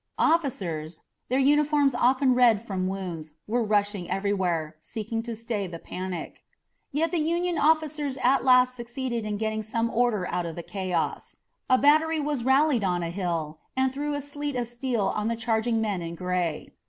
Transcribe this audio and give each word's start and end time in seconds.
Officers, 0.17 1.03
their 1.29 1.37
uniforms 1.37 1.93
often 1.93 2.33
red 2.33 2.59
from 2.65 2.87
wounds, 2.87 3.33
were 3.45 3.63
rushing 3.63 4.09
everywhere, 4.09 4.75
seeking 4.79 5.21
to 5.21 5.35
stay 5.35 5.67
the 5.67 5.77
panic. 5.77 6.43
Yet 6.91 7.11
the 7.11 7.19
Union 7.19 7.59
officers 7.59 8.17
at 8.23 8.43
last 8.43 8.73
succeeded 8.75 9.25
in 9.25 9.37
getting 9.37 9.61
some 9.61 9.91
order 9.91 10.27
out 10.29 10.47
of 10.47 10.55
the 10.55 10.63
chaos. 10.63 11.35
A 11.69 11.77
battery 11.77 12.19
was 12.19 12.43
rallied 12.43 12.83
on 12.83 13.03
a 13.03 13.11
hill 13.11 13.59
and 13.77 13.93
threw 13.93 14.15
a 14.15 14.23
sleet 14.23 14.55
of 14.55 14.67
steel 14.67 15.09
on 15.13 15.27
the 15.27 15.35
charging 15.37 15.79
men 15.79 16.01
in 16.01 16.15
gray. 16.15 16.71